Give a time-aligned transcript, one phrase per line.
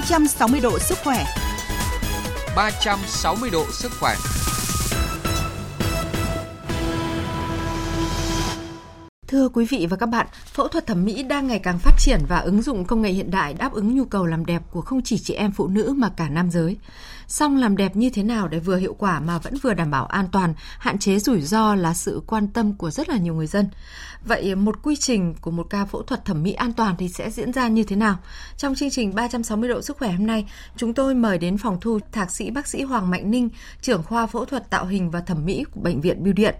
[0.00, 1.24] 360 độ sức khỏe.
[2.56, 4.16] 360 độ sức khỏe.
[9.28, 12.20] Thưa quý vị và các bạn, phẫu thuật thẩm mỹ đang ngày càng phát triển
[12.28, 15.02] và ứng dụng công nghệ hiện đại đáp ứng nhu cầu làm đẹp của không
[15.02, 16.76] chỉ chị em phụ nữ mà cả nam giới.
[17.30, 20.06] Song làm đẹp như thế nào để vừa hiệu quả mà vẫn vừa đảm bảo
[20.06, 23.46] an toàn, hạn chế rủi ro là sự quan tâm của rất là nhiều người
[23.46, 23.68] dân.
[24.24, 27.30] Vậy một quy trình của một ca phẫu thuật thẩm mỹ an toàn thì sẽ
[27.30, 28.16] diễn ra như thế nào?
[28.56, 30.46] Trong chương trình 360 độ sức khỏe hôm nay,
[30.76, 33.48] chúng tôi mời đến phòng thu thạc sĩ bác sĩ Hoàng Mạnh Ninh,
[33.82, 36.54] trưởng khoa phẫu thuật tạo hình và thẩm mỹ của bệnh viện Bưu Điện.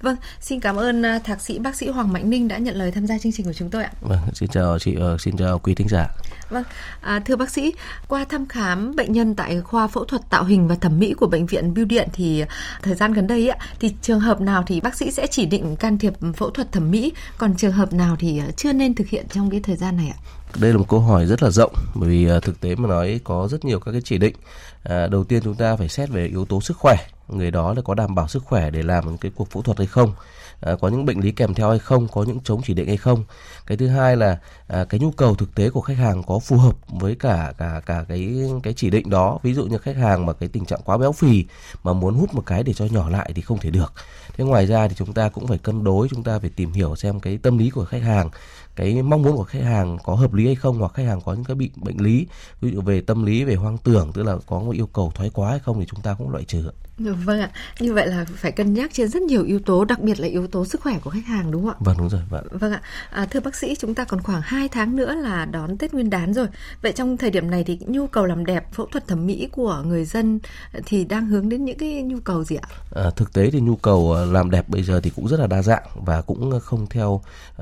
[0.00, 2.90] Vâng, xin cảm ơn à, thạc sĩ bác sĩ Hoàng Mạnh Ninh đã nhận lời
[2.90, 3.92] tham gia chương trình của chúng tôi ạ.
[4.00, 6.08] Vâng, xin chào chị, uh, xin chào quý thính giả.
[6.50, 6.64] Vâng,
[7.00, 7.72] à, thưa bác sĩ,
[8.08, 11.14] qua thăm khám bệnh nhân tại khoa phẫu thuật thuật tạo hình và thẩm mỹ
[11.14, 12.44] của bệnh viện Bưu Điện thì
[12.82, 15.76] thời gian gần đây ạ, thì trường hợp nào thì bác sĩ sẽ chỉ định
[15.76, 19.08] can thiệp phẫu thuật thẩm mỹ, còn trường hợp nào thì ờ, chưa nên thực
[19.08, 20.18] hiện trong cái thời gian này ạ?
[20.60, 23.20] Đây là một câu hỏi rất là rộng bởi vì à, thực tế mà nói
[23.24, 24.34] có rất nhiều các cái chỉ định.
[24.82, 26.96] À, đầu tiên chúng ta phải xét về yếu tố sức khỏe,
[27.28, 29.86] người đó là có đảm bảo sức khỏe để làm cái cuộc phẫu thuật hay
[29.86, 30.12] không
[30.60, 32.96] à, có những bệnh lý kèm theo hay không có những chống chỉ định hay
[32.96, 33.24] không.
[33.66, 34.38] Cái thứ hai là
[34.68, 37.80] à, cái nhu cầu thực tế của khách hàng có phù hợp với cả cả
[37.86, 39.38] cả cái cái chỉ định đó.
[39.42, 41.44] Ví dụ như khách hàng mà cái tình trạng quá béo phì
[41.84, 43.92] mà muốn hút một cái để cho nhỏ lại thì không thể được.
[44.36, 46.96] Thế ngoài ra thì chúng ta cũng phải cân đối chúng ta phải tìm hiểu
[46.96, 48.30] xem cái tâm lý của khách hàng
[48.76, 51.34] cái mong muốn của khách hàng có hợp lý hay không hoặc khách hàng có
[51.34, 52.26] những cái bị bệnh lý
[52.60, 55.30] ví dụ về tâm lý về hoang tưởng tức là có một yêu cầu thoái
[55.30, 57.50] quá hay không thì chúng ta cũng loại trừ Vâng ạ,
[57.80, 60.46] như vậy là phải cân nhắc trên rất nhiều yếu tố, đặc biệt là yếu
[60.46, 61.76] tố sức khỏe của khách hàng đúng không ạ?
[61.80, 62.20] Vâng đúng rồi.
[62.30, 65.44] Vâng, vâng ạ, à, thưa bác sĩ, chúng ta còn khoảng 2 tháng nữa là
[65.44, 66.46] đón Tết Nguyên đán rồi.
[66.82, 69.82] Vậy trong thời điểm này thì nhu cầu làm đẹp, phẫu thuật thẩm mỹ của
[69.86, 70.40] người dân
[70.86, 72.68] thì đang hướng đến những cái nhu cầu gì ạ?
[72.94, 75.46] À, thực tế thì nhu cầu ờ, làm đẹp bây giờ thì cũng rất là
[75.46, 77.08] đa dạng và cũng không theo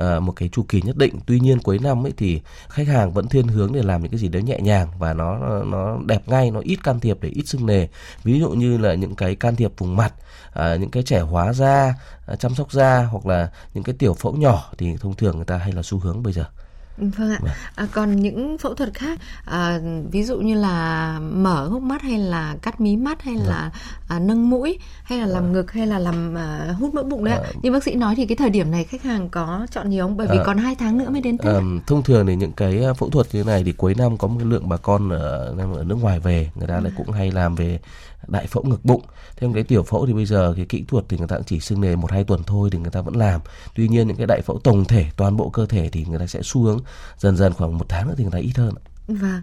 [0.01, 1.02] uh, một cái chu kỳ nhất định.
[1.27, 4.19] Tuy nhiên cuối năm ấy thì khách hàng vẫn thiên hướng để làm những cái
[4.19, 7.43] gì đấy nhẹ nhàng và nó nó đẹp ngay, nó ít can thiệp để ít
[7.47, 7.89] sưng nề.
[8.25, 10.15] Ví dụ như là những cái can thiệp vùng mặt,
[10.53, 11.95] à, những cái trẻ hóa da,
[12.27, 15.45] à, chăm sóc da hoặc là những cái tiểu phẫu nhỏ thì thông thường người
[15.45, 16.45] ta hay là xu hướng bây giờ.
[17.11, 17.39] Vâng ạ.
[17.43, 17.51] Vâng.
[17.75, 19.81] À, còn những phẫu thuật khác, à,
[20.11, 23.47] ví dụ như là mở hốc mắt hay là cắt mí mắt hay vâng.
[23.49, 23.71] là
[24.09, 25.53] à, nâng mũi hay là làm vâng.
[25.53, 27.41] ngực hay là làm à, hút mỡ bụng đấy ạ.
[27.45, 30.07] À, như bác sĩ nói thì cái thời điểm này khách hàng có chọn nhiều
[30.07, 30.17] không?
[30.17, 31.47] Bởi vì à, còn hai tháng nữa mới đến Tết.
[31.47, 34.41] À, thông thường thì những cái phẫu thuật như này thì cuối năm có một
[34.45, 37.79] lượng bà con ở, ở nước ngoài về, người ta lại cũng hay làm về
[38.27, 39.03] đại phẫu ngực bụng.
[39.37, 41.61] Thêm cái tiểu phẫu thì bây giờ cái kỹ thuật thì người ta cũng chỉ
[41.61, 43.41] xưng nề một hai tuần thôi thì người ta vẫn làm.
[43.75, 46.27] Tuy nhiên những cái đại phẫu tổng thể, toàn bộ cơ thể thì người ta
[46.27, 46.79] sẽ xu hướng
[47.19, 48.75] dần dần khoảng một tháng nữa thì người ta ít hơn
[49.09, 49.43] vâng.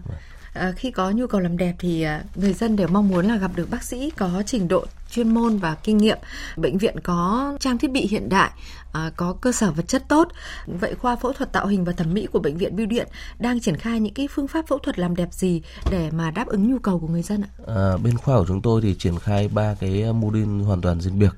[0.52, 3.36] À, khi có nhu cầu làm đẹp thì à, người dân đều mong muốn là
[3.36, 6.18] gặp được bác sĩ có trình độ chuyên môn và kinh nghiệm.
[6.56, 8.50] Bệnh viện có trang thiết bị hiện đại,
[8.92, 10.28] à, có cơ sở vật chất tốt.
[10.66, 13.60] Vậy khoa phẫu thuật tạo hình và thẩm mỹ của bệnh viện Bưu Điện đang
[13.60, 16.70] triển khai những cái phương pháp phẫu thuật làm đẹp gì để mà đáp ứng
[16.70, 17.50] nhu cầu của người dân ạ?
[17.66, 21.00] À, bên khoa của chúng tôi thì triển khai ba cái mô đun hoàn toàn
[21.00, 21.30] riêng biệt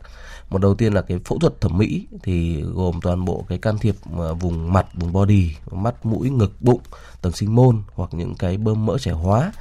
[0.52, 3.78] một đầu tiên là cái phẫu thuật thẩm mỹ thì gồm toàn bộ cái can
[3.78, 6.80] thiệp ờ, vùng mặt, vùng body, mắt, mũi, ngực, bụng,
[7.22, 9.52] tầng sinh môn hoặc những cái bơm mỡ trẻ hóa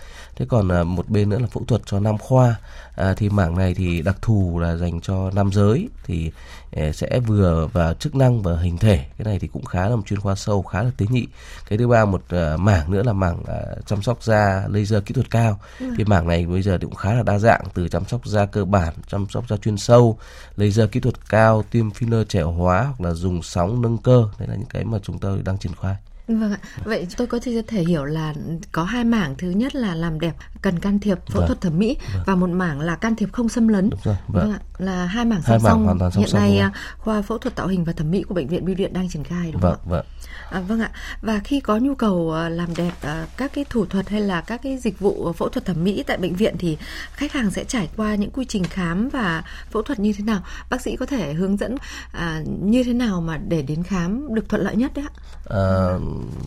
[0.42, 2.56] thế còn à, một bên nữa là phẫu thuật cho nam khoa.
[2.96, 5.90] À, thì mảng này thì đặc thù là dành cho nam giới.
[6.04, 6.32] Thì
[6.76, 9.06] à, sẽ vừa vào chức năng và hình thể.
[9.18, 11.28] Cái này thì cũng khá là một chuyên khoa sâu khá là tế nhị.
[11.70, 13.44] Cái thứ ba một uh, mảng nữa là mảng
[13.86, 15.60] chăm sóc da laser kỹ thuật cao.
[15.80, 15.86] Ừ.
[15.98, 18.46] thì mảng này bây giờ thì cũng khá là đa dạng từ chăm sóc da
[18.46, 20.18] cơ bản chăm sóc da chuyên sâu
[20.58, 24.28] laser kỹ thuật cao tiêm filler trẻ hóa hoặc là dùng sóng nâng cơ.
[24.40, 25.96] Đây là những cái mà chúng tôi đang triển khai
[26.28, 26.60] Vâng ạ.
[26.84, 28.34] Vậy tôi có thể hiểu là
[28.72, 29.36] có hai mảng.
[29.38, 31.48] Thứ nhất là làm đẹp cần can thiệp phẫu vâng.
[31.48, 32.24] thuật thẩm mỹ vâng.
[32.26, 33.90] và một mảng là can thiệp không xâm lấn.
[33.90, 34.16] Đúng rồi.
[34.28, 34.44] Vâng.
[34.44, 34.60] vâng ạ.
[34.78, 36.00] Là hai mảng song song.
[36.16, 36.70] Hiện nay rồi.
[36.98, 39.24] khoa phẫu thuật tạo hình và thẩm mỹ của bệnh viện Bưu điện đang triển
[39.24, 40.02] khai đúng vâng, không ạ?
[40.02, 40.06] Vâng.
[40.52, 40.92] À, vâng ạ.
[41.22, 44.42] Và khi có nhu cầu à, làm đẹp à, các cái thủ thuật hay là
[44.42, 46.78] các cái dịch vụ phẫu thuật thẩm mỹ tại bệnh viện thì
[47.14, 50.42] khách hàng sẽ trải qua những quy trình khám và phẫu thuật như thế nào?
[50.70, 51.76] Bác sĩ có thể hướng dẫn
[52.12, 55.14] à, như thế nào mà để đến khám được thuận lợi nhất đấy ạ?
[55.50, 55.98] À,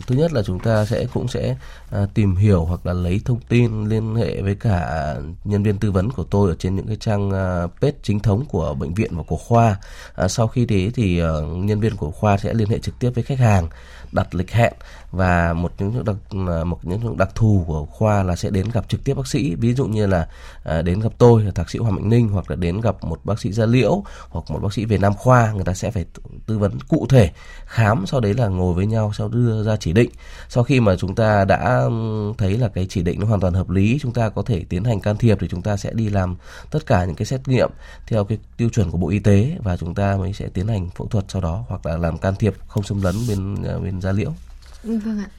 [0.07, 1.55] thứ nhất là chúng ta sẽ cũng sẽ
[1.91, 5.91] à, tìm hiểu hoặc là lấy thông tin liên hệ với cả nhân viên tư
[5.91, 9.17] vấn của tôi ở trên những cái trang à, page chính thống của bệnh viện
[9.17, 9.77] và của khoa.
[10.15, 13.09] À, sau khi thế thì à, nhân viên của khoa sẽ liên hệ trực tiếp
[13.15, 13.69] với khách hàng
[14.11, 14.73] đặt lịch hẹn
[15.11, 18.89] và một những đặc à, một những đặc thù của khoa là sẽ đến gặp
[18.89, 20.27] trực tiếp bác sĩ ví dụ như là
[20.63, 23.19] à, đến gặp tôi là thạc sĩ Hoàng Mạnh Ninh hoặc là đến gặp một
[23.23, 26.05] bác sĩ da liễu hoặc một bác sĩ về nam khoa người ta sẽ phải
[26.45, 27.31] tư vấn cụ thể
[27.65, 30.09] khám sau đấy là ngồi với nhau sau đưa ra chỉ định
[30.49, 31.81] sau khi mà chúng ta đã
[32.37, 34.83] thấy là cái chỉ định nó hoàn toàn hợp lý chúng ta có thể tiến
[34.83, 36.35] hành can thiệp thì chúng ta sẽ đi làm
[36.71, 37.69] tất cả những cái xét nghiệm
[38.07, 40.89] theo cái tiêu chuẩn của bộ y tế và chúng ta mới sẽ tiến hành
[40.89, 44.11] phẫu thuật sau đó hoặc là làm can thiệp không xâm lấn bên bên da
[44.11, 44.31] liễu
[44.83, 45.29] vâng ạ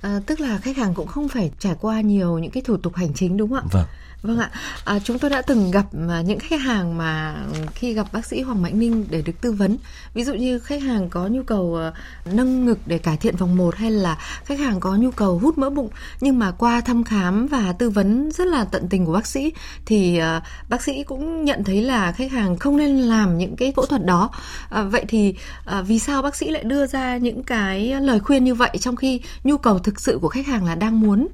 [0.00, 2.94] À, tức là khách hàng cũng không phải trải qua nhiều những cái thủ tục
[2.94, 3.70] hành chính đúng không ạ?
[3.72, 3.86] Vâng.
[4.22, 4.50] Vâng ạ,
[4.84, 7.36] à, chúng tôi đã từng gặp à, những khách hàng mà
[7.74, 9.78] khi gặp bác sĩ Hoàng Mạnh Ninh để được tư vấn,
[10.14, 11.92] ví dụ như khách hàng có nhu cầu à,
[12.24, 15.58] nâng ngực để cải thiện vòng 1 hay là khách hàng có nhu cầu hút
[15.58, 15.88] mỡ bụng,
[16.20, 19.52] nhưng mà qua thăm khám và tư vấn rất là tận tình của bác sĩ
[19.86, 23.72] thì à, bác sĩ cũng nhận thấy là khách hàng không nên làm những cái
[23.76, 24.30] phẫu thuật đó.
[24.70, 25.34] À, vậy thì
[25.64, 28.96] à, vì sao bác sĩ lại đưa ra những cái lời khuyên như vậy trong
[28.96, 31.28] khi nhu cầu thực sự của khách hàng là đang muốn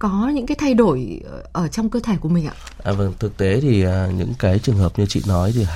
[0.00, 2.54] có những cái thay đổi ờ, ở trong cơ thể của mình ạ?
[2.82, 5.66] À, vâng, thực tế thì à, những cái trường hợp như chị nói thì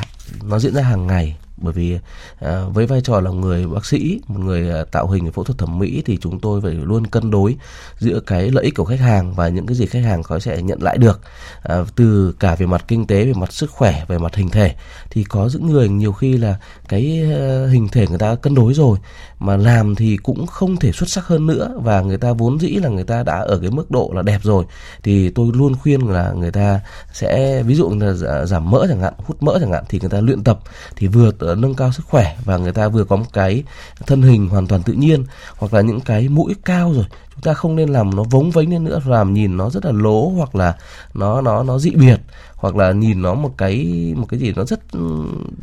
[0.44, 1.98] nó diễn ra hàng ngày bởi vì
[2.40, 5.58] à, với vai trò là người bác sĩ một người à, tạo hình phẫu thuật
[5.58, 7.56] thẩm mỹ thì chúng tôi phải luôn cân đối
[7.98, 10.62] giữa cái lợi ích của khách hàng và những cái gì khách hàng có sẽ
[10.62, 11.20] nhận lại được.
[11.62, 14.74] À, từ cả về mặt kinh tế về mặt sức khỏe về mặt hình thể
[15.10, 16.56] thì có những người nhiều khi là
[16.88, 18.98] cái à, hình thể người ta cân đối rồi
[19.38, 22.68] mà làm thì cũng không thể xuất sắc hơn nữa và người ta vốn dĩ
[22.68, 24.64] là người ta đã ở cái mức độ là đẹp rồi.
[25.02, 26.80] Thì tôi luôn khuyên là người ta
[27.12, 30.10] sẽ ví dụ là dạ, giảm mỡ chẳng hạn hút mỡ chẳng hạn thì người
[30.10, 30.60] ta luyện tập.
[30.96, 33.62] Thì vừa nâng cao sức khỏe và người ta vừa có một cái
[34.06, 35.24] thân hình hoàn toàn tự nhiên
[35.56, 37.04] hoặc là những cái mũi cao rồi
[37.44, 40.28] ta không nên làm nó vống vánh lên nữa làm nhìn nó rất là lố
[40.28, 40.76] hoặc là
[41.14, 42.20] nó nó nó dị biệt
[42.64, 43.86] hoặc là nhìn nó một cái
[44.16, 44.80] một cái gì nó rất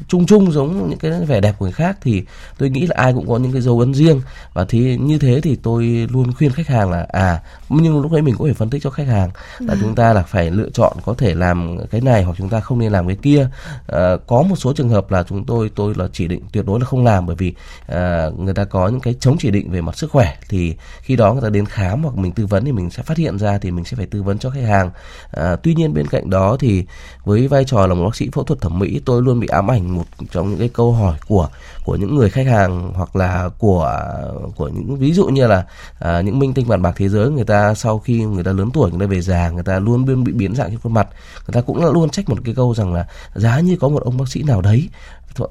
[0.08, 2.24] chung chung giống những cái vẻ đẹp của người khác thì
[2.58, 4.22] tôi nghĩ là ai cũng có những cái dấu ấn riêng.
[4.54, 8.22] Và thì như thế thì tôi luôn khuyên khách hàng là à nhưng lúc đấy
[8.22, 9.30] mình cũng phải phân tích cho khách hàng
[9.60, 12.60] là chúng ta là phải lựa chọn có thể làm cái này hoặc chúng ta
[12.60, 13.50] không nên làm cái kia.
[13.88, 16.80] À, có một số trường hợp là chúng tôi tôi là chỉ định tuyệt đối
[16.80, 17.54] là không làm bởi vì
[17.88, 20.38] à, người ta có những cái chống chỉ định về mặt sức khỏe.
[20.50, 23.18] Thì khi đó người ta đến khám hoặc mình tư vấn thì mình sẽ phát
[23.18, 24.92] hiện ra thì mình sẽ phải tư vấn cho khách hàng.
[25.32, 26.86] À, tuy nhiên bên cạnh đó thì
[27.24, 29.72] với vai trò là một bác sĩ phẫu thuật thẩm mỹ tôi luôn bị ám
[29.72, 31.50] ảnh một trong những cái câu hỏi của
[31.86, 34.02] của những người khách hàng hoặc là của
[34.56, 35.66] của những ví dụ như là
[36.00, 37.30] à, những minh tinh bản bạc thế giới.
[37.30, 40.06] Người ta sau khi người ta lớn tuổi người ta về già người ta luôn
[40.06, 41.08] luôn bị biến dạng trên khuôn mặt.
[41.48, 44.18] Người ta cũng luôn trách một cái câu rằng là giá như có một ông
[44.18, 44.90] bác sĩ nào đấy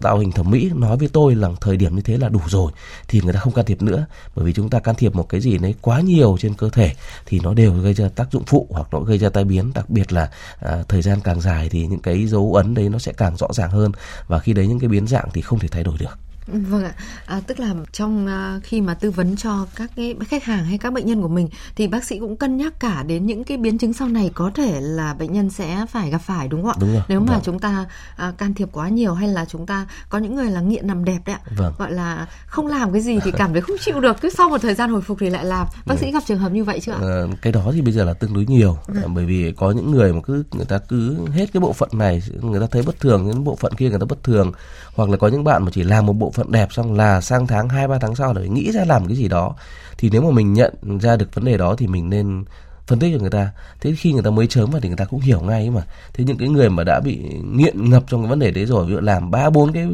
[0.00, 2.72] tạo hình thẩm mỹ nói với tôi là thời điểm như thế là đủ rồi
[3.08, 4.06] thì người ta không can thiệp nữa.
[4.34, 6.92] Bởi vì chúng ta can thiệp một cái gì đấy quá nhiều trên cơ thể
[7.26, 9.72] thì nó đều gây ra tác dụng phụ hoặc nó gây ra tai biến.
[9.74, 12.98] Đặc biệt là à, thời gian càng dài thì những cái dấu ấn đấy nó
[12.98, 13.92] sẽ càng rõ ràng hơn.
[14.26, 16.29] Và khi đấy những cái biến dạng thì không thể thay đổi được.
[16.52, 16.92] Vâng ạ,
[17.26, 20.78] à, tức là trong uh, khi mà tư vấn cho các cái khách hàng hay
[20.78, 23.56] các bệnh nhân của mình thì bác sĩ cũng cân nhắc cả đến những cái
[23.56, 26.70] biến chứng sau này có thể là bệnh nhân sẽ phải gặp phải đúng không
[26.70, 26.80] ạ?
[26.80, 27.02] Đúng rồi.
[27.08, 27.40] Nếu mà vâng.
[27.44, 27.86] chúng ta
[28.28, 31.04] uh, can thiệp quá nhiều hay là chúng ta có những người là nghiện nằm
[31.04, 31.50] đẹp đấy ạ.
[31.56, 31.74] Vâng.
[31.78, 34.58] Gọi là không làm cái gì thì cảm thấy không chịu được, cứ sau một
[34.62, 35.66] thời gian hồi phục thì lại làm.
[35.86, 36.98] Bác sĩ gặp trường hợp như vậy chưa ạ?
[37.00, 39.14] À, cái đó thì bây giờ là tương đối nhiều vâng.
[39.14, 42.22] bởi vì có những người mà cứ người ta cứ hết cái bộ phận này
[42.42, 44.52] người ta thấy bất thường những bộ phận kia người ta bất thường
[44.94, 47.46] hoặc là có những bạn mà chỉ làm một bộ phận đẹp xong là sang
[47.46, 49.54] tháng hai, ba tháng sau lại nghĩ ra làm cái gì đó.
[49.98, 52.44] Thì nếu mà mình nhận ra được vấn đề đó thì mình nên
[52.90, 53.50] phân tích cho người ta.
[53.80, 55.82] Thế khi người ta mới chớm vào thì người ta cũng hiểu ngay mà.
[56.14, 57.16] Thế những cái người mà đã bị
[57.52, 59.86] nghiện ngập trong cái vấn đề đấy rồi, ví dụ làm ba, bốn cái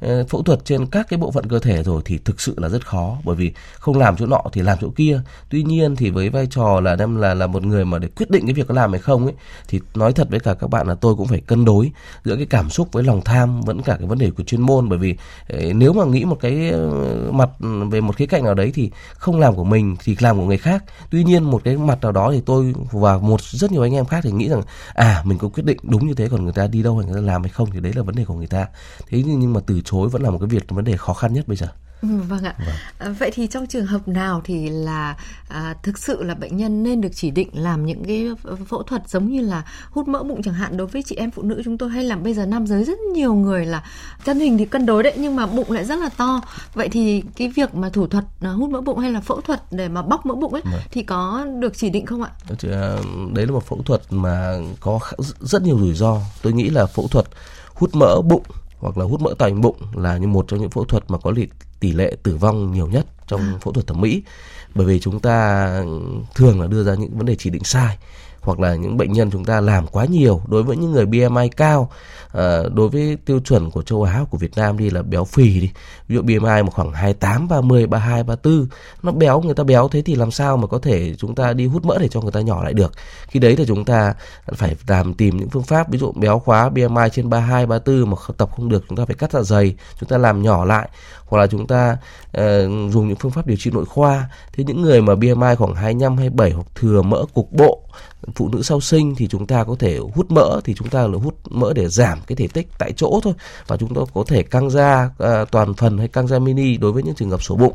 [0.00, 2.68] ờ, phẫu thuật trên các cái bộ phận cơ thể rồi thì thực sự là
[2.68, 3.16] rất khó.
[3.24, 5.20] Bởi vì không làm chỗ nọ thì làm chỗ kia.
[5.50, 8.30] Tuy nhiên thì với vai trò là đem là là một người mà để quyết
[8.30, 9.34] định cái việc có làm hay không ấy,
[9.68, 11.92] thì nói thật với cả các bạn là tôi cũng phải cân đối
[12.24, 14.88] giữa cái cảm xúc với lòng tham, vẫn cả cái vấn đề của chuyên môn.
[14.88, 15.16] Bởi vì
[15.48, 16.90] ờ, nếu mà nghĩ một cái ờ,
[17.32, 17.50] mặt
[17.90, 20.58] về một khía cạnh nào đấy thì không làm của mình thì làm của người
[20.58, 20.84] khác.
[21.10, 24.06] Tuy nhiên một cái mặt nào đó thì tôi và một rất nhiều anh em
[24.06, 24.62] khác thì nghĩ rằng
[24.94, 27.14] à mình có quyết định đúng như thế còn người ta đi đâu hay người
[27.14, 28.66] ta làm hay không thì đấy là vấn đề của người ta.
[29.08, 31.48] Thế nhưng mà từ chối vẫn là một cái việc vấn đề khó khăn nhất
[31.48, 31.66] bây giờ.
[31.66, 32.54] Ừ, vâng ạ.
[32.58, 32.74] Vâng.
[32.98, 35.16] À, vậy thì trong trường hợp nào thì là
[35.48, 38.28] à, thực sự là bệnh nhân nên được chỉ định làm những cái
[38.68, 41.42] phẫu thuật giống như là hút mỡ bụng chẳng hạn đối với chị em phụ
[41.42, 43.84] nữ chúng tôi hay là bây giờ nam giới rất nhiều người là
[44.24, 46.40] thân hình thì cân đối đấy nhưng mà bụng lại rất là to.
[46.74, 49.62] Vậy thì cái việc mà thủ thuật à, hút mỡ bụng hay là phẫu thuật
[49.70, 50.80] để mà bóc mỡ bụng ấy vâng.
[50.90, 52.30] thì có được chỉ định không ạ?
[52.48, 52.96] À,
[53.32, 55.00] đấy là một phẫu thuật mà có
[55.40, 56.16] rất nhiều rủi ro.
[56.42, 57.26] Tôi nghĩ là phẫu thuật
[57.74, 58.42] hút mỡ bụng
[58.82, 61.32] hoặc là hút mỡ thành bụng là như một trong những phẫu thuật mà có
[61.80, 63.58] tỷ lệ tử vong nhiều nhất trong à.
[63.60, 64.22] phẫu thuật thẩm mỹ
[64.74, 65.66] bởi vì chúng ta
[66.34, 67.98] thường là đưa ra những vấn đề chỉ định sai
[68.42, 71.48] hoặc là những bệnh nhân chúng ta làm quá nhiều đối với những người BMI
[71.56, 71.90] cao
[72.32, 75.60] à, đối với tiêu chuẩn của châu Á của Việt Nam đi là béo phì
[75.60, 75.70] đi.
[76.08, 78.66] Ví dụ BMI một khoảng 28 30 32 34
[79.02, 81.66] nó béo người ta béo thế thì làm sao mà có thể chúng ta đi
[81.66, 82.92] hút mỡ để cho người ta nhỏ lại được?
[83.26, 84.14] Khi đấy thì chúng ta
[84.52, 88.16] phải làm tìm những phương pháp ví dụ béo khóa BMI trên 32 34 mà
[88.36, 90.88] tập không được chúng ta phải cắt dạ dày chúng ta làm nhỏ lại.
[91.26, 91.96] Hoặc là chúng ta
[92.38, 92.42] uh,
[92.92, 94.30] dùng những phương pháp điều trị nội khoa.
[94.52, 97.82] Thế những người mà BMI khoảng 25 27 hoặc thừa mỡ cục bộ
[98.34, 101.18] phụ nữ sau sinh thì chúng ta có thể hút mỡ thì chúng ta là
[101.18, 103.34] hút mỡ để giảm cái thể tích tại chỗ thôi.
[103.66, 106.92] Và chúng ta có thể căng da uh, toàn phần hay căng da mini đối
[106.92, 107.74] với những trường hợp sổ bụng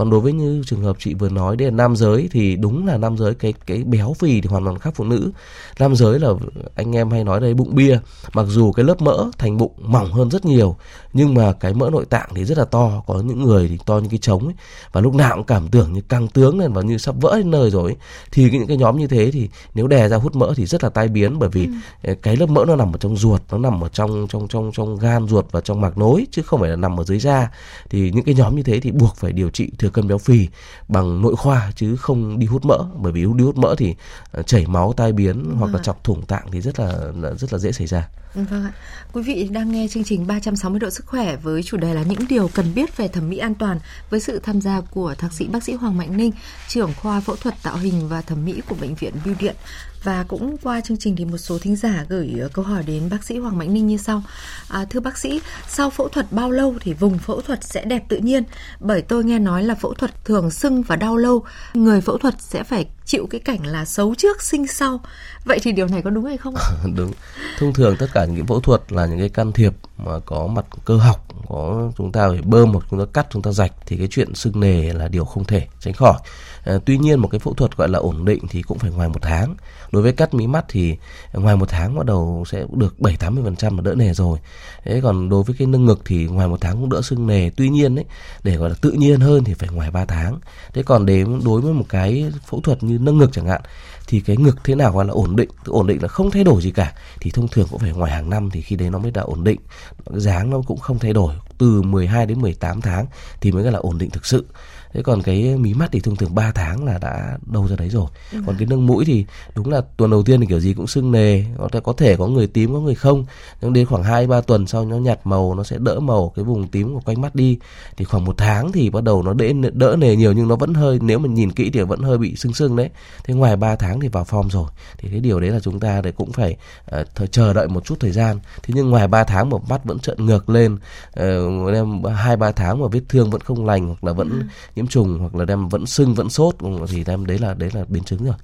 [0.00, 2.86] còn đối với như trường hợp chị vừa nói đây là nam giới thì đúng
[2.86, 5.30] là nam giới cái cái béo phì thì hoàn toàn khác phụ nữ
[5.78, 6.28] nam giới là
[6.74, 7.98] anh em hay nói đây bụng bia
[8.32, 10.76] mặc dù cái lớp mỡ thành bụng mỏng hơn rất nhiều
[11.12, 13.98] nhưng mà cái mỡ nội tạng thì rất là to có những người thì to
[13.98, 14.54] như cái trống ấy
[14.92, 17.50] và lúc nào cũng cảm tưởng như căng tướng lên và như sắp vỡ đến
[17.50, 17.96] nơi rồi ấy.
[18.32, 20.90] thì những cái nhóm như thế thì nếu đè ra hút mỡ thì rất là
[20.90, 21.68] tai biến bởi vì
[22.02, 22.14] ừ.
[22.22, 24.98] cái lớp mỡ nó nằm ở trong ruột nó nằm ở trong trong trong trong
[24.98, 27.50] gan ruột và trong mạc nối chứ không phải là nằm ở dưới da
[27.90, 30.48] thì những cái nhóm như thế thì buộc phải điều trị thừa cân béo phì
[30.88, 32.78] bằng nội khoa chứ không đi hút mỡ.
[32.96, 33.94] Bởi vì đi hút mỡ thì
[34.32, 36.94] ờ, chảy máu tai biến hoặc là chọc thủng tạng thì rất là
[37.38, 38.72] rất là dễ xảy ra Vâng ạ.
[39.12, 42.18] Quý vị đang nghe chương trình 360 độ sức khỏe với chủ đề là những
[42.28, 43.78] điều cần biết về thẩm mỹ an toàn
[44.10, 46.32] với sự tham gia của thạc sĩ bác sĩ Hoàng Mạnh Ninh,
[46.68, 49.56] trưởng khoa phẫu thuật tạo hình và thẩm mỹ của bệnh viện Bưu Điện.
[50.04, 53.24] Và cũng qua chương trình thì một số thính giả gửi câu hỏi đến bác
[53.24, 54.22] sĩ Hoàng Mạnh Ninh như sau.
[54.68, 58.04] À, thưa bác sĩ, sau phẫu thuật bao lâu thì vùng phẫu thuật sẽ đẹp
[58.08, 58.42] tự nhiên?
[58.80, 61.44] Bởi tôi nghe nói là phẫu thuật thường sưng và đau lâu.
[61.74, 65.00] Người phẫu thuật sẽ phải chịu cái cảnh là xấu trước sinh sau.
[65.44, 66.54] Vậy thì điều này có đúng hay không?
[66.96, 67.12] đúng.
[67.58, 70.64] Thông thường tất cả những phẫu thuật là những cái can thiệp mà có mặt
[70.84, 73.96] cơ học, có chúng ta phải bơm hoặc chúng ta cắt, chúng ta rạch thì
[73.96, 76.18] cái chuyện sưng nề là điều không thể tránh khỏi.
[76.64, 79.08] À, tuy nhiên một cái phẫu thuật gọi là ổn định thì cũng phải ngoài
[79.08, 79.54] một tháng.
[79.92, 80.96] Đối với cắt mí mắt thì
[81.32, 84.38] ngoài một tháng bắt đầu sẽ được 7 80 phần trăm là đỡ nề rồi.
[84.84, 87.50] Thế còn đối với cái nâng ngực thì ngoài một tháng cũng đỡ sưng nề.
[87.50, 88.04] Tuy nhiên đấy
[88.42, 90.38] để gọi là tự nhiên hơn thì phải ngoài ba tháng.
[90.72, 93.60] Thế còn đến đối với một cái phẫu thuật như nâng ngực chẳng hạn
[94.10, 96.62] thì cái ngực thế nào gọi là ổn định ổn định là không thay đổi
[96.62, 99.10] gì cả, thì thông thường cũng phải ngoài hàng năm thì khi đấy nó mới
[99.10, 99.60] đã ổn định.
[100.06, 103.06] Dáng nó cũng không thay đổi, từ 12 đến 18 tháng
[103.40, 104.46] thì mới gọi là ổn định thực sự
[104.94, 107.88] thế còn cái mí mắt thì thông thường 3 tháng là đã đâu ra đấy
[107.88, 108.06] rồi.
[108.32, 108.38] Ừ.
[108.46, 111.12] còn cái nâng mũi thì đúng là tuần đầu tiên thì kiểu gì cũng sưng
[111.12, 113.24] nề có thể có thể có người tím có người không.
[113.60, 116.44] Nhưng đến khoảng hai ba tuần sau nó nhạt màu nó sẽ đỡ màu cái
[116.44, 117.58] vùng tím của quanh mắt đi.
[117.96, 120.74] Thì khoảng một tháng thì bắt đầu nó đỡ đỡ nề nhiều nhưng nó vẫn
[120.74, 122.90] hơi nếu mà nhìn kỹ thì vẫn hơi bị sưng sưng đấy.
[123.24, 124.66] Thế ngoài 3 tháng thì vào form rồi.
[124.98, 126.56] Thì cái điều đấy là chúng ta để cũng phải
[127.00, 128.38] uh, chờ đợi một chút thời gian.
[128.62, 130.78] Thế nhưng ngoài 3 tháng mà mắt vẫn trợn ngược lên
[131.20, 134.86] uh, hai ba tháng mà vết thương vẫn không lành hoặc là vẫn ừ nhiễm
[134.86, 137.84] trùng hoặc là đem vẫn sưng vẫn sốt ừ, thì đem đấy là đấy là
[137.88, 138.34] biến chứng rồi.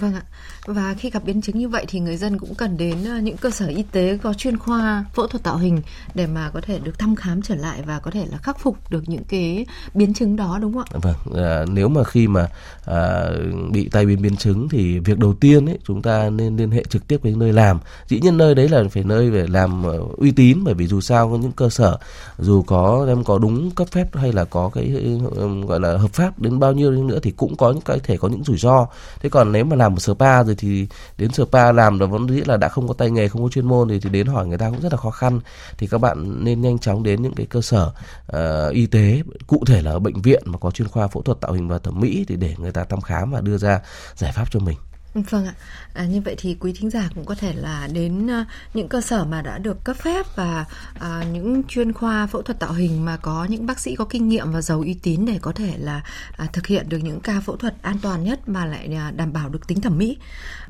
[0.00, 0.22] Vâng ạ.
[0.66, 3.36] Và khi gặp biến chứng như vậy thì người dân cũng cần đến ờ, những
[3.36, 5.82] cơ sở y tế có chuyên khoa phẫu thuật tạo hình
[6.14, 8.90] để mà có thể được thăm khám trở lại và có thể là khắc phục
[8.90, 10.98] được những cái biến chứng đó đúng không ạ?
[11.02, 11.44] Vâng.
[11.44, 12.48] À, nếu mà khi mà
[12.84, 13.24] à,
[13.70, 16.84] bị tai biến biến chứng thì việc đầu tiên ấy chúng ta nên liên hệ
[16.88, 17.78] trực tiếp với nơi làm.
[18.06, 19.82] Dĩ nhiên nơi đấy là phải nơi để làm
[20.16, 21.98] uy tín bởi vì dù sao có những cơ sở
[22.38, 25.18] dù có em có đúng cấp phép hay là có cái
[25.66, 28.28] gọi là hợp pháp đến bao nhiêu nữa thì cũng có những cái thể có
[28.28, 28.86] những rủi ro.
[29.20, 32.42] Thế còn nếu mà làm một spa rồi thì đến spa làm là vẫn nghĩ
[32.46, 34.58] là đã không có tay nghề không có chuyên môn thì, thì đến hỏi người
[34.58, 35.40] ta cũng rất là khó khăn.
[35.78, 37.92] Thì các bạn nên nhanh chóng đến những cái cơ sở
[38.36, 41.40] uh, y tế cụ thể là ở bệnh viện mà có chuyên khoa phẫu thuật
[41.40, 43.80] tạo hình và thẩm mỹ thì để người ta thăm khám và đưa ra
[44.16, 44.76] giải pháp cho mình.
[45.14, 45.54] Vâng ạ.
[45.94, 49.00] À, như vậy thì quý thính giả cũng có thể là đến uh, những cơ
[49.00, 50.64] sở mà đã được cấp phép và
[50.96, 54.28] uh, những chuyên khoa phẫu thuật tạo hình mà có những bác sĩ có kinh
[54.28, 56.02] nghiệm và giàu uy tín để có thể là
[56.44, 59.32] uh, thực hiện được những ca phẫu thuật an toàn nhất mà lại uh, đảm
[59.32, 60.16] bảo được tính thẩm mỹ.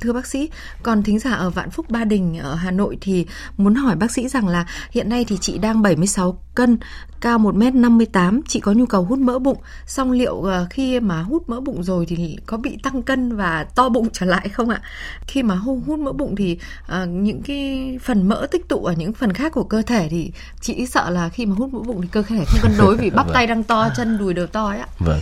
[0.00, 0.50] Thưa bác sĩ,
[0.82, 3.26] còn thính giả ở Vạn Phúc Ba Đình ở Hà Nội thì
[3.56, 6.78] muốn hỏi bác sĩ rằng là hiện nay thì chị đang 76 cân,
[7.20, 11.48] cao 1m58, chị có nhu cầu hút mỡ bụng, song liệu uh, khi mà hút
[11.48, 14.80] mỡ bụng rồi thì có bị tăng cân và to bụng trở lại không ạ?
[15.26, 16.58] Khi mà hút, hút mỡ bụng thì
[17.02, 20.32] uh, những cái phần mỡ tích tụ ở những phần khác của cơ thể thì
[20.60, 23.10] chị sợ là khi mà hút mỡ bụng thì cơ thể không cân đối vì
[23.16, 24.86] bắp tay đang to, chân đùi đều to ấy ạ.
[24.98, 25.20] Vâng.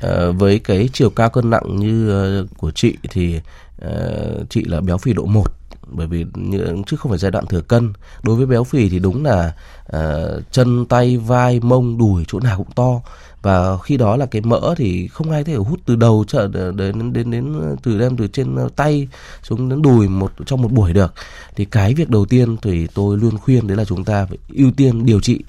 [0.00, 3.40] À, với cái chiều cao cân nặng như uh, của chị thì
[3.86, 5.59] uh, chị là béo phì độ 1
[5.90, 6.26] bởi vì
[6.86, 7.92] chứ không phải giai đoạn thừa cân.
[8.22, 9.54] Đối với béo phì thì đúng là
[9.96, 13.00] uh, chân tay vai mông đùi chỗ nào cũng to.
[13.42, 16.72] Và khi đó là cái mỡ thì không ai thể hút từ đầu trở ờ,
[16.72, 19.08] đến đến đến từ đem từ trên ờ, tay
[19.42, 21.14] xuống đến đùi một trong một buổi được.
[21.56, 24.70] Thì cái việc đầu tiên thì tôi luôn khuyên đấy là chúng ta phải ưu
[24.76, 25.40] tiên điều trị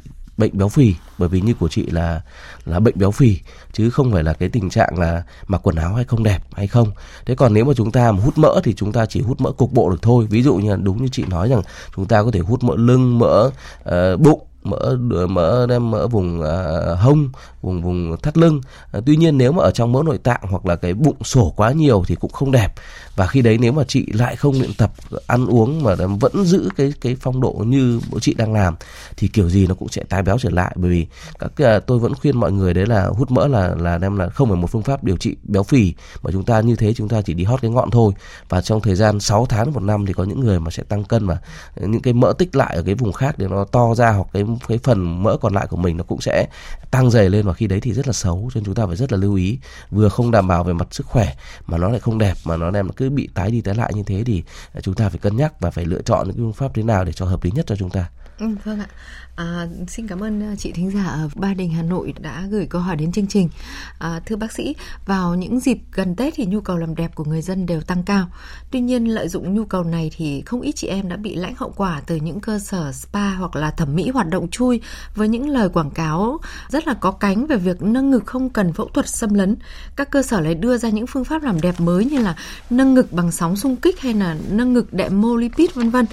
[0.41, 2.21] bệnh béo phì bởi vì như của chị là
[2.65, 3.39] là bệnh béo phì
[3.73, 6.67] chứ không phải là cái tình trạng là mặc quần áo hay không đẹp hay
[6.67, 6.91] không.
[7.25, 9.51] Thế còn nếu mà chúng ta mà hút mỡ thì chúng ta chỉ hút mỡ
[9.51, 10.27] cục bộ được thôi.
[10.29, 11.61] Ví dụ như là đúng như chị nói rằng
[11.95, 13.51] chúng ta có thể hút mỡ lưng mỡ
[13.89, 14.97] uh, bụng mỡ
[15.29, 17.29] mỡ đem mỡ vùng uh, hông
[17.61, 18.61] vùng vùng thắt lưng.
[18.97, 21.53] Uh, tuy nhiên nếu mà ở trong mỡ nội tạng hoặc là cái bụng sổ
[21.55, 22.73] quá nhiều thì cũng không đẹp.
[23.15, 24.91] Và khi đấy nếu mà chị lại không luyện tập
[25.27, 28.75] ăn uống mà vẫn giữ cái cái phong độ như bố chị đang làm
[29.17, 30.75] thì kiểu gì nó cũng sẽ tái béo trở lại.
[30.75, 31.07] Bởi vì
[31.39, 34.29] các uh, tôi vẫn khuyên mọi người đấy là hút mỡ là là đem là
[34.29, 37.09] không phải một phương pháp điều trị béo phì mà chúng ta như thế chúng
[37.09, 38.13] ta chỉ đi hót cái ngọn thôi.
[38.49, 41.03] Và trong thời gian 6 tháng một năm thì có những người mà sẽ tăng
[41.03, 41.37] cân mà
[41.81, 44.43] những cái mỡ tích lại ở cái vùng khác để nó to ra hoặc cái
[44.67, 46.47] cái phần mỡ còn lại của mình nó cũng sẽ
[46.91, 48.95] tăng dày lên và khi đấy thì rất là xấu cho nên chúng ta phải
[48.95, 49.59] rất là lưu ý
[49.91, 51.33] vừa không đảm bảo về mặt sức khỏe
[51.67, 54.03] mà nó lại không đẹp mà nó đem cứ bị tái đi tái lại như
[54.03, 54.43] thế thì
[54.73, 57.05] à, chúng ta phải cân nhắc và phải lựa chọn những phương pháp thế nào
[57.05, 58.09] để cho hợp lý nhất cho chúng ta.
[58.39, 58.87] Ừ, vâng ạ.
[59.41, 62.65] À, xin cảm ơn à, chị thính giả ở Ba Đình Hà Nội đã gửi
[62.65, 63.49] câu hỏi đến chương trình.
[63.99, 67.23] À, thưa bác sĩ, vào những dịp gần Tết thì nhu cầu làm đẹp của
[67.23, 68.27] người dân đều tăng cao.
[68.71, 71.53] Tuy nhiên lợi dụng nhu cầu này thì không ít chị em đã bị lãnh
[71.57, 74.81] hậu quả từ những cơ sở spa hoặc là thẩm mỹ hoạt động chui
[75.15, 78.73] với những lời quảng cáo rất là có cánh về việc nâng ngực không cần
[78.73, 79.55] phẫu thuật xâm lấn.
[79.95, 82.35] Các cơ sở lại đưa ra những phương pháp làm đẹp mới như là
[82.69, 86.05] nâng ngực bằng sóng xung kích hay là nâng ngực đệm mô lipid vân vân.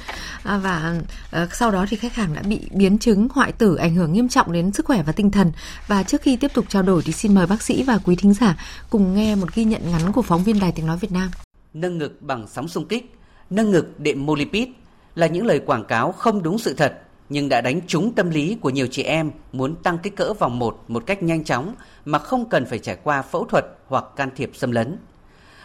[0.42, 3.76] À, và à, sau đó thì khách hàng đã bị biến chứng chứng hoại tử
[3.76, 5.52] ảnh hưởng nghiêm trọng đến sức khỏe và tinh thần.
[5.86, 8.34] Và trước khi tiếp tục trao đổi thì xin mời bác sĩ và quý thính
[8.34, 8.56] giả
[8.90, 11.30] cùng nghe một ghi nhận ngắn của phóng viên Đài Tiếng Nói Việt Nam.
[11.74, 13.14] Nâng ngực bằng sóng xung kích,
[13.50, 14.68] nâng ngực đệm molipid
[15.14, 16.98] là những lời quảng cáo không đúng sự thật
[17.28, 20.58] nhưng đã đánh trúng tâm lý của nhiều chị em muốn tăng kích cỡ vòng
[20.58, 24.30] 1 một cách nhanh chóng mà không cần phải trải qua phẫu thuật hoặc can
[24.36, 24.96] thiệp xâm lấn.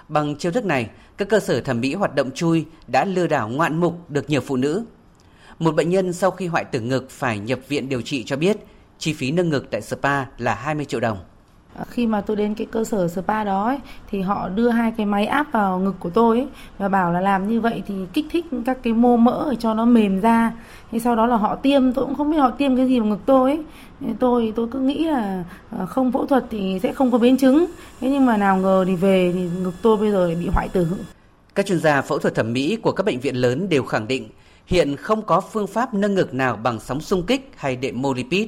[0.07, 3.49] Bằng chiêu thức này, các cơ sở thẩm mỹ hoạt động chui đã lừa đảo
[3.49, 4.85] ngoạn mục được nhiều phụ nữ
[5.59, 8.57] một bệnh nhân sau khi hoại tử ngực phải nhập viện điều trị cho biết
[8.99, 11.17] chi phí nâng ngực tại spa là 20 triệu đồng.
[11.89, 13.79] Khi mà tôi đến cái cơ sở spa đó ấy,
[14.11, 17.21] thì họ đưa hai cái máy áp vào ngực của tôi ấy, và bảo là
[17.21, 20.51] làm như vậy thì kích thích các cái mô mỡ để cho nó mềm ra.
[20.91, 23.07] Thì sau đó là họ tiêm, tôi cũng không biết họ tiêm cái gì vào
[23.07, 23.63] ngực tôi ấy.
[24.19, 25.43] Tôi tôi cứ nghĩ là
[25.79, 27.65] à, không phẫu thuật thì sẽ không có biến chứng.
[28.01, 30.87] Thế nhưng mà nào ngờ thì về thì ngực tôi bây giờ bị hoại tử.
[31.55, 34.29] Các chuyên gia phẫu thuật thẩm mỹ của các bệnh viện lớn đều khẳng định
[34.65, 38.13] hiện không có phương pháp nâng ngực nào bằng sóng xung kích hay đệm mô
[38.13, 38.47] lipid.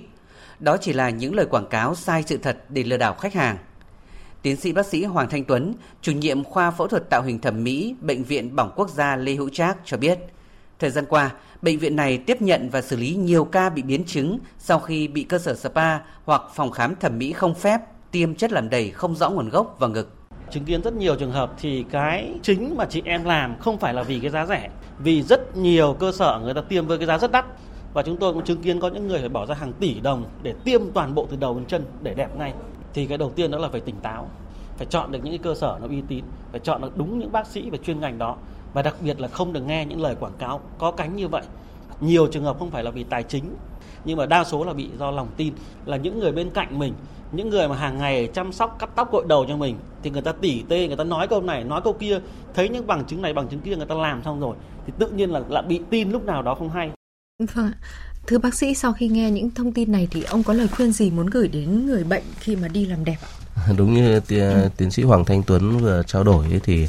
[0.59, 3.57] Đó chỉ là những lời quảng cáo sai sự thật để lừa đảo khách hàng.
[4.41, 7.63] Tiến sĩ bác sĩ Hoàng Thanh Tuấn, chủ nhiệm khoa phẫu thuật tạo hình thẩm
[7.63, 10.19] mỹ Bệnh viện Bỏng Quốc gia Lê Hữu Trác cho biết,
[10.79, 11.31] thời gian qua,
[11.61, 15.07] bệnh viện này tiếp nhận và xử lý nhiều ca bị biến chứng sau khi
[15.07, 17.81] bị cơ sở spa hoặc phòng khám thẩm mỹ không phép
[18.11, 20.09] tiêm chất làm đầy không rõ nguồn gốc vào ngực
[20.51, 23.93] chứng kiến rất nhiều trường hợp thì cái chính mà chị em làm không phải
[23.93, 27.07] là vì cái giá rẻ vì rất nhiều cơ sở người ta tiêm với cái
[27.07, 27.45] giá rất đắt.
[27.93, 30.23] Và chúng tôi cũng chứng kiến có những người phải bỏ ra hàng tỷ đồng
[30.43, 32.53] để tiêm toàn bộ từ đầu đến chân để đẹp ngay.
[32.93, 34.29] Thì cái đầu tiên đó là phải tỉnh táo,
[34.77, 37.31] phải chọn được những cái cơ sở nó uy tín, phải chọn được đúng những
[37.31, 38.35] bác sĩ về chuyên ngành đó.
[38.73, 41.43] Và đặc biệt là không được nghe những lời quảng cáo có cánh như vậy.
[41.99, 43.55] Nhiều trường hợp không phải là vì tài chính,
[44.05, 45.53] nhưng mà đa số là bị do lòng tin
[45.85, 46.93] là những người bên cạnh mình
[47.31, 50.21] những người mà hàng ngày chăm sóc cắt tóc gội đầu cho mình thì người
[50.21, 52.19] ta tỉ tê người ta nói câu này nói câu kia
[52.53, 54.55] thấy những bằng chứng này bằng chứng kia người ta làm xong rồi
[54.87, 56.91] thì tự nhiên là lại bị tin lúc nào đó không hay.
[57.53, 57.71] Vâng
[58.27, 60.91] thưa bác sĩ sau khi nghe những thông tin này thì ông có lời khuyên
[60.91, 63.29] gì muốn gửi đến người bệnh khi mà đi làm đẹp ạ?
[63.77, 64.19] Đúng như
[64.77, 66.87] tiến sĩ Hoàng Thanh Tuấn vừa trao đổi ấy thì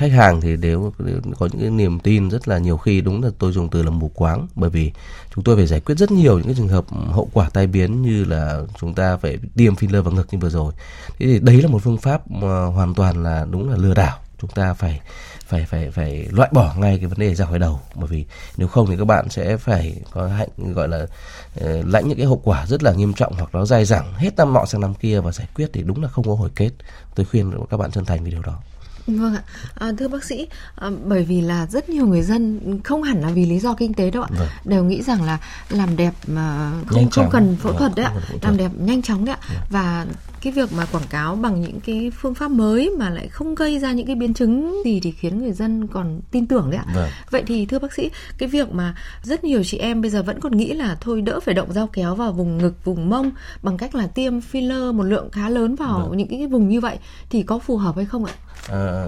[0.00, 0.92] khách hàng thì đều,
[1.38, 3.90] có những cái niềm tin rất là nhiều khi đúng là tôi dùng từ là
[3.90, 4.46] mù quáng.
[4.54, 4.92] Bởi vì
[5.34, 8.02] chúng tôi phải giải quyết rất nhiều những cái trường hợp hậu quả tai biến
[8.02, 10.72] như là chúng ta phải tiêm filler vào ngực như vừa rồi.
[11.18, 14.18] Thế thì đấy là một phương pháp mà hoàn toàn là đúng là lừa đảo.
[14.40, 15.00] Chúng ta phải
[15.46, 17.80] phải phải phải loại bỏ ngay cái vấn đề ra khỏi đầu.
[17.94, 18.24] Bởi vì
[18.56, 22.26] nếu không thì các bạn sẽ phải có hạnh gọi là uh, lãnh những cái
[22.26, 24.94] hậu quả rất là nghiêm trọng hoặc nó dai dẳng hết năm nọ sang năm
[24.94, 26.70] kia và giải quyết thì đúng là không có hồi kết.
[27.14, 28.58] Tôi khuyên các bạn chân thành về điều đó.
[29.06, 29.42] Vâng ạ,
[29.74, 33.30] à, thưa bác sĩ, à, bởi vì là rất nhiều người dân không hẳn là
[33.30, 34.48] vì lý do kinh tế đâu ạ, vâng.
[34.64, 38.56] đều nghĩ rằng là làm đẹp mà không không cần phẫu thuật đấy ạ, làm
[38.56, 39.60] đẹp nhanh chóng đấy ạ, vâng.
[39.70, 40.06] và
[40.40, 43.78] cái việc mà quảng cáo bằng những cái phương pháp mới mà lại không gây
[43.78, 46.92] ra những cái biến chứng gì thì khiến người dân còn tin tưởng đấy ạ.
[46.94, 47.10] Vâng.
[47.30, 50.40] Vậy thì thưa bác sĩ, cái việc mà rất nhiều chị em bây giờ vẫn
[50.40, 53.30] còn nghĩ là thôi đỡ phải động dao kéo vào vùng ngực, vùng mông
[53.62, 56.18] bằng cách là tiêm filler một lượng khá lớn vào vâng.
[56.18, 56.98] những cái vùng như vậy
[57.30, 58.34] thì có phù hợp hay không ạ?
[58.68, 59.04] À,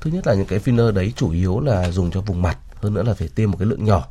[0.00, 2.94] thứ nhất là những cái filler đấy chủ yếu là dùng cho vùng mặt, hơn
[2.94, 4.06] nữa là phải tiêm một cái lượng nhỏ.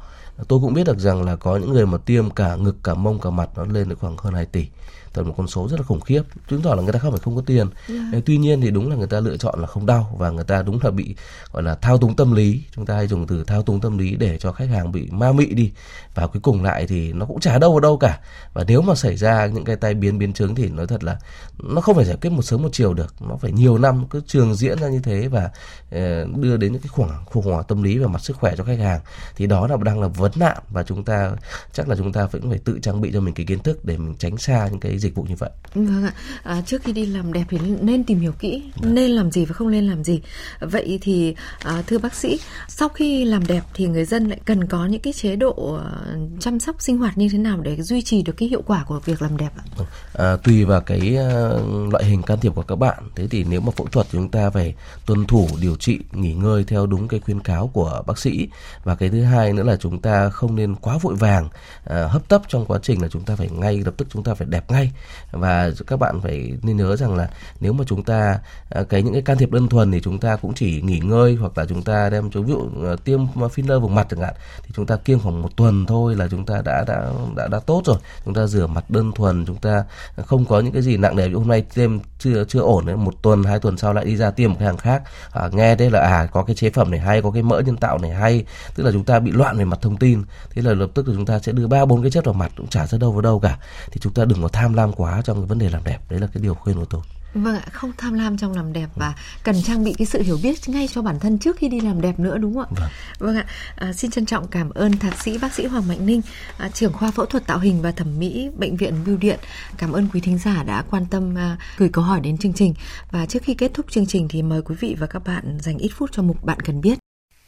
[0.47, 3.19] Tôi cũng biết được rằng là có những người mà tiêm cả ngực, cả mông,
[3.19, 4.67] cả mặt nó lên đến khoảng hơn 2 tỷ
[5.13, 6.21] tầm một con số rất là khủng khiếp.
[6.49, 7.69] Chứng tỏ là người ta không phải không có tiền.
[7.89, 8.01] Yeah.
[8.13, 8.19] Dạ.
[8.25, 10.63] tuy nhiên thì đúng là người ta lựa chọn là không đau và người ta
[10.63, 11.15] đúng là bị
[11.51, 12.63] gọi là thao túng tâm lý.
[12.75, 15.31] Chúng ta hay dùng từ thao túng tâm lý để cho khách hàng bị ma
[15.31, 15.71] mị đi.
[16.15, 18.19] Và cuối cùng lại thì nó cũng chả đâu vào đâu cả.
[18.53, 21.19] Và nếu mà xảy ra những cái tai biến biến chứng thì nói thật là
[21.63, 23.15] nó không phải giải quyết một sớm một chiều được.
[23.21, 25.49] Nó phải nhiều năm cứ trường diễn ra như thế và
[25.91, 28.55] ờ, đưa đến những cái khủng hoảng khủng hoảng tâm lý về mặt sức khỏe
[28.57, 28.99] cho khách hàng.
[29.35, 31.31] Thì đó là đang là vấn nạn và chúng ta
[31.73, 33.97] chắc là chúng ta vẫn phải tự trang bị cho mình cái kiến thức để
[33.97, 35.49] mình tránh xa những cái dịch vụ như vậy.
[35.73, 36.13] Vâng ạ.
[36.43, 38.95] À, trước khi đi làm đẹp thì nên tìm hiểu kỹ vâng.
[38.95, 40.21] nên làm gì và không nên làm gì.
[40.59, 44.67] Vậy thì à, thưa bác sĩ, sau khi làm đẹp thì người dân lại cần
[44.67, 48.01] có những cái chế độ à, chăm sóc sinh hoạt như thế nào để duy
[48.01, 49.63] trì được cái hiệu quả của việc làm đẹp ạ?
[49.77, 49.87] Vâng.
[50.13, 53.03] À, tùy vào cái uh, loại hình can thiệp của các bạn.
[53.15, 56.63] Thế thì nếu mà phẫu thuật chúng ta phải tuân thủ điều trị nghỉ ngơi
[56.63, 58.47] theo đúng cái khuyến cáo của bác sĩ
[58.83, 62.27] và cái thứ hai nữa là chúng ta không nên quá vội vàng uh, hấp
[62.27, 64.71] tấp trong quá trình là chúng ta phải ngay lập tức chúng ta phải đẹp
[64.71, 64.91] ngay
[65.31, 67.29] và các bạn phải nên nhớ rằng là
[67.59, 70.35] nếu mà chúng ta à, cái những cái can thiệp đơn thuần thì chúng ta
[70.35, 73.79] cũng chỉ nghỉ ngơi hoặc là chúng ta đem chống ví dụ à, tiêm filler
[73.79, 76.61] vùng mặt chẳng hạn thì chúng ta kiêng khoảng một tuần thôi là chúng ta
[76.65, 77.97] đã đã đã đã tốt rồi.
[78.25, 79.83] Chúng ta rửa mặt đơn thuần chúng ta
[80.25, 81.29] không có những cái gì nặng nề.
[81.29, 84.31] Hôm nay tiêm chưa chưa ổn đấy một tuần hai tuần sau lại đi ra
[84.31, 85.03] tiêm một cái hàng khác.
[85.31, 87.77] À, nghe thế là à có cái chế phẩm này hay có cái mỡ nhân
[87.77, 90.23] tạo này hay tức là chúng ta bị loạn về mặt thông tin.
[90.49, 92.51] Thế là lập tức là chúng ta sẽ đưa ba bốn cái chất vào mặt
[92.57, 93.57] cũng chả ra đâu vào đâu cả.
[93.91, 96.19] Thì chúng ta đừng có tham lam quá trong cái vấn đề làm đẹp đấy
[96.19, 97.01] là cái điều khuyên của tôi
[97.33, 100.39] Vâng ạ, không tham lam trong làm đẹp và cần trang bị cái sự hiểu
[100.43, 102.69] biết ngay cho bản thân trước khi đi làm đẹp nữa đúng không ạ?
[102.79, 106.05] Vâng, vâng ạ, à, xin trân trọng cảm ơn thạc sĩ bác sĩ Hoàng Mạnh
[106.05, 106.21] Ninh,
[106.57, 109.39] à, trưởng khoa phẫu thuật tạo hình và thẩm mỹ bệnh viện Bưu Điện.
[109.77, 112.73] Cảm ơn quý thính giả đã quan tâm à, gửi câu hỏi đến chương trình.
[113.11, 115.77] Và trước khi kết thúc chương trình thì mời quý vị và các bạn dành
[115.77, 116.99] ít phút cho mục bạn cần biết.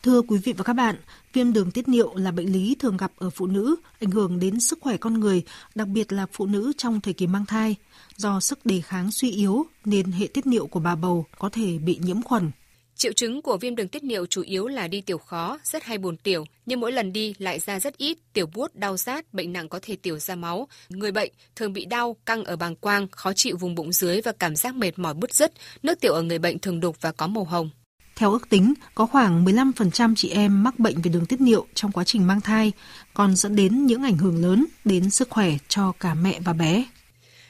[0.06, 0.96] Thưa quý vị và các bạn,
[1.34, 4.60] viêm đường tiết niệu là bệnh lý thường gặp ở phụ nữ, ảnh hưởng đến
[4.60, 5.44] sức khỏe con người,
[5.76, 7.76] đặc biệt là phụ nữ trong thời kỳ mang thai.
[8.18, 11.78] Do sức đề kháng suy yếu nên hệ tiết niệu của bà bầu có thể
[11.78, 12.52] bị nhiễm khuẩn.
[12.96, 15.98] Triệu chứng của viêm đường tiết niệu chủ yếu là đi tiểu khó, rất hay
[15.98, 19.54] buồn tiểu, nhưng mỗi lần đi lại ra rất ít, tiểu buốt, đau rát, bệnh
[19.54, 20.68] nặng có thể tiểu ra máu.
[20.90, 24.32] Người bệnh thường bị đau, căng ở bàng quang, khó chịu vùng bụng dưới và
[24.32, 25.52] cảm giác mệt mỏi bứt rứt.
[25.84, 27.70] Nước tiểu ở người bệnh thường đục và có màu hồng.
[28.16, 31.92] Theo ước tính, có khoảng 15% chị em mắc bệnh về đường tiết niệu trong
[31.92, 32.72] quá trình mang thai,
[33.14, 36.86] còn dẫn đến những ảnh hưởng lớn đến sức khỏe cho cả mẹ và bé.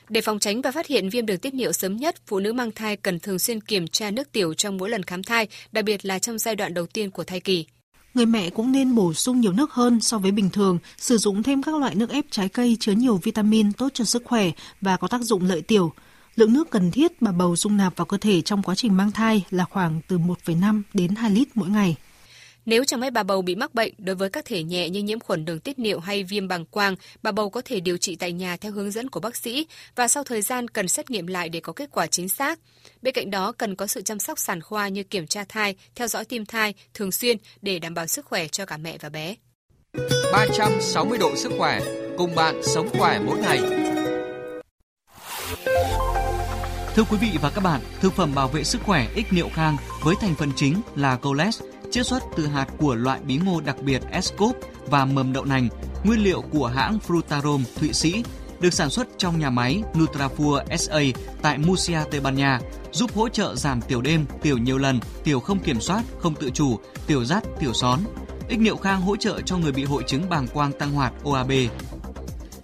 [0.10, 2.72] Để phòng tránh và phát hiện viêm đường tiết niệu sớm nhất, phụ nữ mang
[2.72, 6.06] thai cần thường xuyên kiểm tra nước tiểu trong mỗi lần khám thai, đặc biệt
[6.06, 7.66] là trong giai đoạn đầu tiên của thai kỳ.
[8.14, 11.44] Người mẹ cũng nên bổ sung nhiều nước hơn so với bình thường, sử dụng
[11.44, 14.52] thêm các loại nước ép trái cây chứa nhiều vitamin tốt cho sức khỏe
[14.82, 15.94] và có tác dụng lợi tiểu.
[16.36, 19.12] Lượng nước cần thiết bà bầu dung nạp vào cơ thể trong quá trình mang
[19.12, 21.96] thai là khoảng từ 1,5 đến 2 lít mỗi ngày.
[22.66, 25.20] Nếu chẳng may bà bầu bị mắc bệnh, đối với các thể nhẹ như nhiễm
[25.20, 28.32] khuẩn đường tiết niệu hay viêm bàng quang, bà bầu có thể điều trị tại
[28.32, 31.50] nhà theo hướng dẫn của bác sĩ và sau thời gian cần xét nghiệm lại
[31.50, 32.60] để có kết quả chính xác.
[33.02, 36.08] Bên cạnh đó cần có sự chăm sóc sản khoa như kiểm tra thai, theo
[36.08, 39.36] dõi tim thai thường xuyên để đảm bảo sức khỏe cho cả mẹ và bé.
[40.34, 41.80] 360 độ sức khỏe,
[42.18, 43.60] cùng bạn sống khỏe mỗi ngày.
[46.96, 49.78] Thưa quý vị và các bạn, thực phẩm bảo vệ sức khỏe ích niệu khang
[50.04, 53.76] với thành phần chính là coles, chiết xuất từ hạt của loại bí ngô đặc
[53.82, 54.56] biệt Escop
[54.88, 55.70] và mầm đậu nành,
[56.04, 58.24] nguyên liệu của hãng Frutarom Thụy Sĩ,
[58.60, 61.00] được sản xuất trong nhà máy Nutrafur SA
[61.42, 62.60] tại Murcia, Tây Ban Nha,
[62.92, 66.50] giúp hỗ trợ giảm tiểu đêm, tiểu nhiều lần, tiểu không kiểm soát, không tự
[66.50, 68.00] chủ, tiểu rắt, tiểu són.
[68.48, 71.52] Ích niệu khang hỗ trợ cho người bị hội chứng bàng quang tăng hoạt OAB,